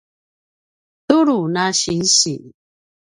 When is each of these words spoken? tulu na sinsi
tulu 1.07 1.39
na 1.53 1.65
sinsi 1.79 2.33